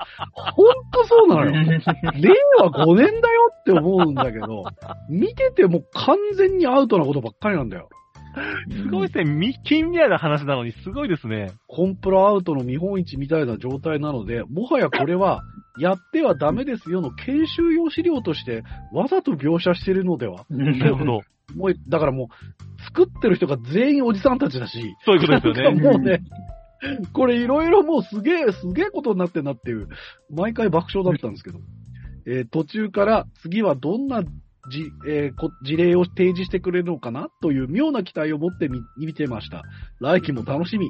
[0.54, 1.52] ほんとそうなのよ。
[1.52, 4.66] 令和5年だよって思うんだけど、
[5.10, 7.88] 見てても完全にアウトなことばっかりなんだよ。
[8.84, 9.26] すごいですね。
[9.26, 11.52] み近未来の話なのにすごいですね。
[11.68, 15.42] コンプラアウトの見本市みたいな状態なので、もはやこれは、
[15.80, 18.64] やってはダメですよの研修用資料として、
[18.94, 21.22] わざと描写してるのではなるほど。
[21.56, 25.82] もう、だからもう、作ってる人が全員おじさんたちだし、そういうことですよね。
[25.82, 26.22] もうね、
[27.14, 29.88] これいろいろもうすげえ、すげえことになってんなっていう、
[30.30, 31.60] 毎回爆笑だったんですけど、
[32.26, 34.24] えー途中から次はどんな
[34.70, 37.30] じ、えーこ事例を提示してくれるのかな？
[37.42, 39.64] という妙な期待を持ってみ見てました。
[40.00, 40.90] 来期も楽しみ。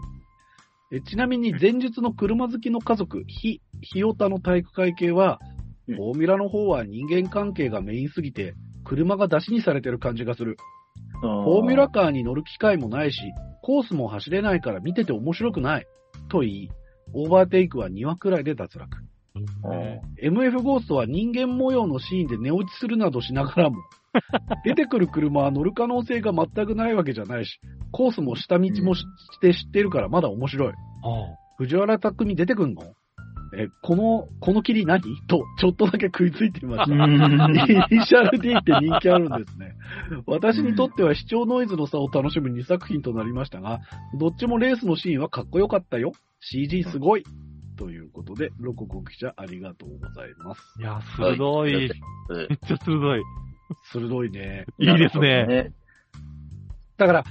[0.92, 5.40] えーちなみに前述の車好きの家族、ひ、ひよたの体育会系は、
[5.88, 8.54] うんフォーミュラの方は人間関係がメインすぎて、
[8.84, 10.58] 車が出しにされてる感じがする。
[11.22, 13.20] フフォーミュラカーに乗る機会もないし、
[13.62, 15.86] コースも走れないから見てて面白くない。
[16.30, 16.70] と言い、
[17.14, 18.98] オーバーテイクは2話くらいで脱落。
[20.22, 23.78] MF ゴーストは人間模様のシーンで寝落ちするなどしながらも、
[24.66, 27.60] 出てくる車は乗る可能性が全くないわけじゃないし、
[27.92, 30.74] コースも下道もしして知ってるからまだ面白い。
[30.74, 30.76] あ
[31.58, 32.82] 藤原匠出てくんの？
[33.54, 35.02] え、この、この霧何？
[35.28, 36.96] と、ちょっとだけ食いついてみました。
[36.96, 39.76] イニシャル D って人気あるんですね。
[40.26, 43.80] 私にとっては視聴ノイズの差を楽しむ2作品となりましたが、
[44.18, 46.14] どっちもレースのシーンはかっこよかったよ。
[46.40, 47.24] CG すごい。
[47.82, 50.62] ということで、ロココ記者ありがとうございます。
[50.80, 51.72] いや、鋭い。
[51.74, 53.22] めっちゃ鋭い。
[53.92, 54.66] 鋭いね。
[54.78, 55.74] いいですね。
[56.98, 57.24] だから、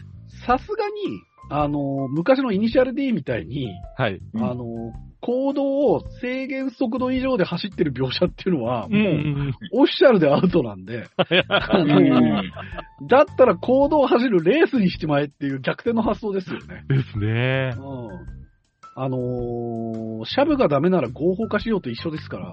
[0.44, 4.20] さすがに、あの、昔のイニシャル D みたいに、はい。
[4.34, 11.06] うんあの、行動を制限速度以上で走ってる描写っていうのは、もう、んオフィシャルでアウトなんで、
[11.46, 12.42] あうのん
[13.06, 16.86] だったら行動を走るレースにしてまえっていう逆転の発想ですよね。
[16.88, 16.96] うん。
[16.96, 17.70] ですね。
[17.78, 18.39] うん。
[19.02, 22.52] あのー、シャブがダメなら合法化しようと一緒ですから。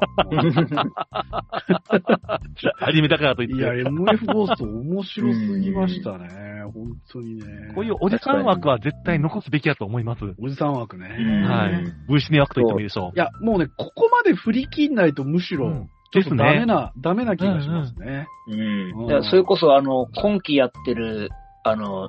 [2.79, 3.83] アニメだからといいや、って。
[3.83, 6.63] MF ゴースト面白すぎましたね。
[6.73, 7.73] 本当にね。
[7.75, 10.21] こういうおじさん枠は絶対残すべきだと思います。
[10.41, 11.17] おじさん枠ね。
[11.19, 11.83] うんはい。
[12.07, 15.57] V シネ枠と言ってもいいでしょいや、もうね、ここまで振り切んないとむしう。
[15.57, 16.35] ろ、うんちょっと。
[16.37, 18.25] ダメな、ダメな気がしますね。
[18.47, 19.05] うん。
[19.07, 21.29] いやそれこそ、あの、今期やってる、
[21.65, 22.07] あの、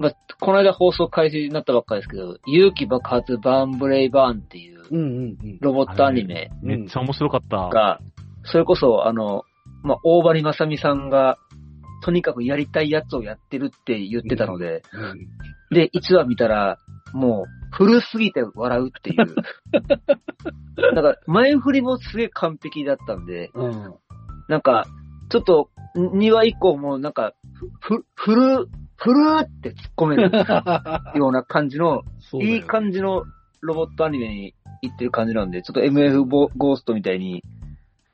[0.00, 5.58] まあ、この間放送開始になったばっかりですけど、勇気爆発バーンブレイバーンっていううんうんうん。
[5.60, 7.68] ロボットアニメうんめっちゃ面白かった。
[7.68, 8.00] が、
[8.44, 9.44] それこそ、あの、
[9.82, 11.36] まあ、大張正美さんが、
[12.02, 15.28] とにかくやりたいやつをやってるって言ってたので、うん
[15.70, 16.78] で、1話見たら、
[17.12, 19.34] もう、古すぎて笑うっていう。
[20.94, 23.94] だから、前振りもすげえ完璧だったんで、うん。
[24.48, 24.86] なんか、
[25.28, 27.34] ちょっと、2話以降もなんか、
[27.80, 28.68] ふ、ふる、
[29.00, 32.02] ふるーって突っ込めるような感じの、
[32.40, 33.24] いい感じの
[33.62, 37.42] ロボットアニメに行ってる感じなんで、ちょっと MF ボゴーストみたいに、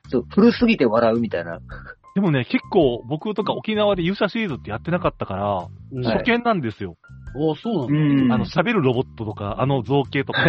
[0.09, 1.59] ちょっと古すぎて笑うみたいな。
[2.15, 6.95] でもね、結構僕とか沖縄で勇者シリーズってやってなかったから、うんはい初見なんですよ。
[7.35, 8.23] おそうなんだ。
[8.25, 10.41] んあの、喋るロボットとか、あの造形とか、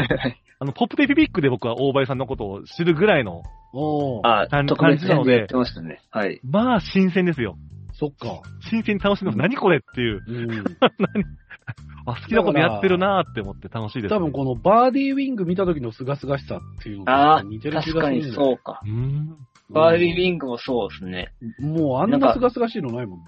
[0.60, 4.66] あの、ポップテピピックで僕は大林さんのことを知るぐらいの、おーあ感、
[4.96, 6.00] じなので編でやってましたね。
[6.10, 6.40] はい。
[6.42, 7.56] まあ、新鮮ですよ。
[7.98, 8.42] そっか。
[8.70, 9.38] 新鮮に楽しんでます。
[9.38, 10.22] 何これっていう。
[10.26, 10.64] うん。
[12.06, 18.80] あ、好きなことやってるなーって思って楽しいです、多分このバーディーウィング見た時の清々しさっていうのああと似て、る気確かにがするんだよそうか。
[18.84, 19.36] うーん。
[19.70, 21.34] バーディーウィングもそうですね。
[21.60, 23.24] もうあんな清々しいのないもんね。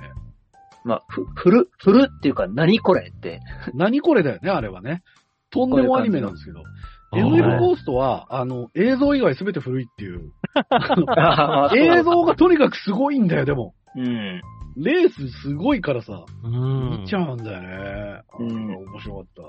[0.84, 3.40] まあ、ふ、ふる、ふるっていうか、何これって。
[3.74, 5.02] 何これだよね、あれはね。
[5.50, 6.62] とんでもアニメなんですけど。
[7.10, 10.30] こういう感じ MF のゴーストは、あの、映像以外すべて古いっていう。
[10.54, 13.74] あ映像がとにかくすごいんだよ、でも。
[13.96, 14.40] うん。
[14.76, 18.22] レースすごいからさ、うん見ちゃうんだよね。
[18.38, 19.42] うんあ面白かった。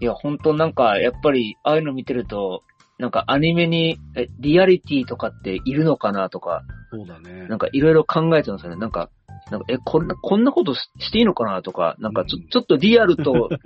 [0.00, 2.62] いや、本当なんか、やっぱり、ああいうの見てると、
[2.98, 7.58] なんかアニメに、え、リアリティとかっているのかなとか、そうだねなん。
[7.58, 8.76] かいろいろ考えちゃうんですよね。
[8.76, 9.10] なんか、
[9.50, 13.58] なんか、え、こんな、こんなことししていいのかなとか、なんかちょうん、ちょっとリアルと比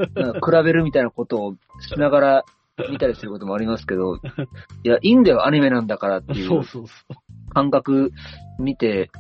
[0.65, 2.45] べるみたいなことをしながら
[2.91, 4.17] 見たりすることもありますけど、
[4.85, 7.15] いや、いいんだよ、アニメなんだからっていそううそうそう。
[7.55, 8.13] 感覚
[8.59, 9.19] 見て、あ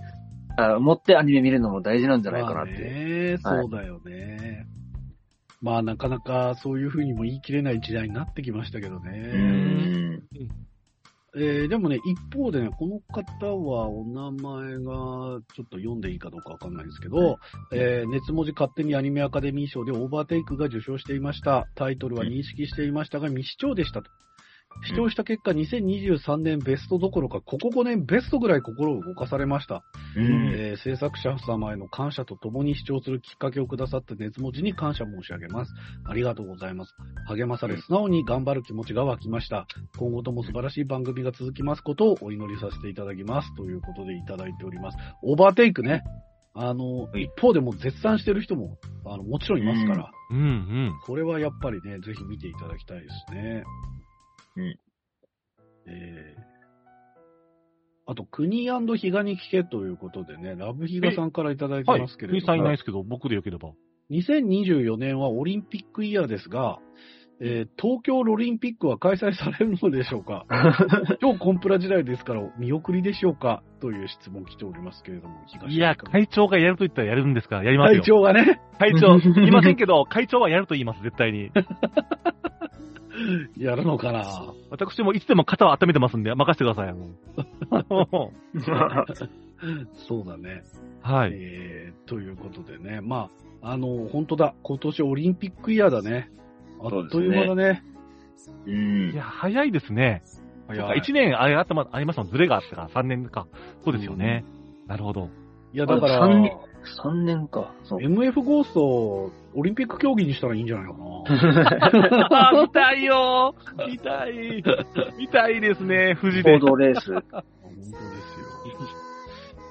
[0.78, 3.38] 持ってアニメ見るのも大事なんじゃないかなって。
[3.42, 4.66] まあね、そうだよね。
[5.60, 9.10] まあなかなかそういうふうにも言い切れない時代になってきましたけどうね。
[9.10, 10.22] ん。
[11.36, 15.40] えーでもね、一方でね、この方はお名前がちょっ
[15.70, 17.38] と読んでいいかどうかわかんないんですけど、
[17.72, 21.68] えー熱文字勝手にアニメアカデミー賞でオーバーテイクが受賞していました。
[21.76, 24.10] タイトルは認識していましたが未視聴でしたと。
[24.82, 29.82] 視聴した結果、2023年ベストどころか、ここ5年ベストぐらい心を動かされました。
[30.16, 30.52] うん。
[30.54, 35.72] えー制作者様への感謝とともに視聴するきっかけをくださって熱文字に感謝申し上げます。
[36.04, 36.94] ありがとうございます。
[37.26, 39.66] 励まされ、素直に頑張る気持ちが湧きました。
[39.98, 43.54] 今後とも素晴らしい番組が続きますことをお祈りさせていただきます。
[43.56, 44.98] ということでいただいております。
[45.22, 46.02] オーバーテイクね。
[46.54, 50.92] あの、い一方でも絶賛してる人も、あの、もちろんいますから、うんうん。
[51.06, 53.64] これはやっぱりね、ぜひ見ていただきたいですね。
[54.56, 54.78] うん。
[55.86, 56.50] えー
[58.06, 62.00] あと、国比嘉に聞けということでね、ラブヒガさんからいただいてはい。
[62.00, 63.70] ますけれども、国さんいないですけど、僕でよければ。
[64.10, 66.80] 2024年はオリンピックイヤーですが、
[67.40, 70.44] えー東京オリンピックは開催されるのでしょうか？
[71.22, 73.62] 超コンプラ時代ですから見送りでしょうか？
[73.80, 78.02] という質問来ておりますけれども、東いや、か会長がやると言ったらやるんですから、やります会よ。
[78.02, 81.52] 長がね、会長、言いませんけど、 会長はやると言います、絶対に。
[83.56, 84.24] やるのかな？
[84.70, 86.88] 私もいつでも肩を温めてますんで、任せてください。
[86.88, 88.32] あ の
[89.94, 90.62] そうだね。
[91.02, 91.30] はい。
[91.34, 93.30] えー、ということでね、ま
[93.62, 96.30] あ、あの、本当だ、今年オリンピックイヤーだね。
[96.82, 97.82] あっという間だね。
[98.66, 100.22] うんいや、早いですね。
[100.66, 103.46] 早い1年あれあったま、ありましたもん、ズレがあったから、3年か。
[103.84, 104.44] そうですよね。
[104.86, 105.28] なるほど。
[105.72, 106.52] いや、だから、3年、
[107.02, 107.74] 三年か。
[107.84, 107.98] そう。
[108.00, 108.80] MF ゴースト、
[109.54, 112.60] オリンピック競技にしたらいいんじゃないかな。
[112.62, 113.54] 見たいよ
[113.86, 114.62] 見たい
[115.18, 116.66] 見たいですね、富士で行。
[116.66, 117.12] 動レース。
[117.12, 118.00] 本当ですよ。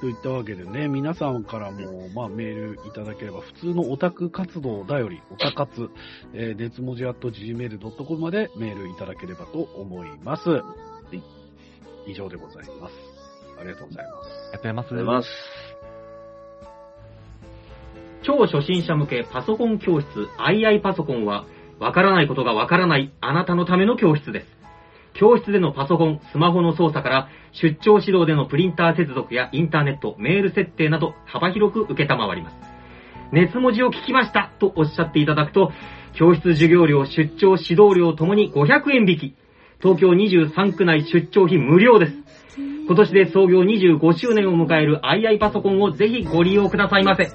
[0.01, 5.89] といったわけでね、皆さんからも、まあ、メールいただければ、普通のオタク活動だより、オタ活、
[6.33, 10.49] えー、熱文字 at gmail.com までメールいただければと思います。
[10.49, 10.59] は
[11.11, 11.21] い
[12.09, 12.93] 以上でございます。
[13.59, 14.53] ありがとうございます。
[14.53, 14.87] やってます。
[14.87, 15.68] ありがとうございます。
[18.23, 20.07] 超初心者向けパソコン教室
[20.37, 21.45] II パソコンは、
[21.79, 24.47] わからないことがわからないあなたのための教室です。
[25.13, 32.55] 教室でのパソコン、スマホの操作から、出張指導でのプリンター接続やインターネット、メール設定など幅広く受けたまわります。
[33.31, 35.71] 熱文字を聞きましたとおっしゃっていただくと、
[36.13, 39.35] 教室授業料、出張指導料ともに500円引き。
[39.81, 42.13] 東京23区内出張費無料です。
[42.85, 47.29] 今年で創業25周年を迎える II パソコンをぜひご利用くださいませ。